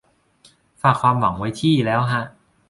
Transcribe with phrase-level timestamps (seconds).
[0.81, 2.21] ฝากความหวังไว้ที่ แล้วฮะ